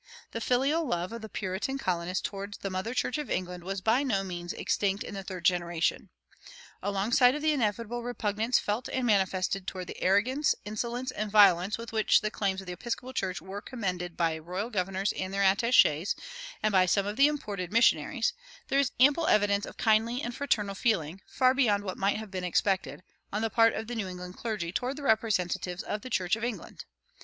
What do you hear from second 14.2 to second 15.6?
royal governors and their